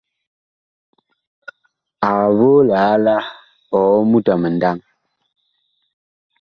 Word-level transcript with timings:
Ag 2.09 2.25
voo 2.37 2.61
liala 2.69 3.15
ɔɔ 3.79 3.95
mut 4.09 4.25
a 4.33 4.35
mindaŋ. 4.41 4.77